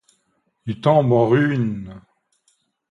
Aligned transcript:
Il 0.65 0.81
tomba 0.81 1.13
en 1.15 1.27
ruine. 1.29 2.01